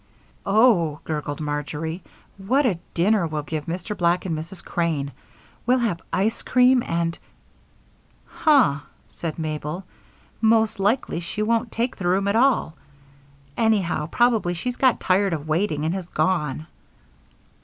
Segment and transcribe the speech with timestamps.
[0.47, 2.01] "Oh," gurgled Marjory,
[2.39, 3.95] "what a dinner we'll give Mr.
[3.95, 4.65] Black and Mrs.
[4.65, 5.11] Crane!
[5.67, 7.19] We'll have ice cream and"
[8.25, 8.79] "Huh!"
[9.09, 9.83] said Mabel,
[10.41, 12.75] "most likely she won't take the room at all.
[13.55, 16.65] Anyhow, probably she's got tired of waiting and has gone."